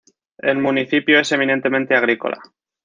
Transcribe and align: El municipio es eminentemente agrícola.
El 0.39 0.57
municipio 0.57 1.19
es 1.19 1.31
eminentemente 1.31 1.93
agrícola. 1.95 2.39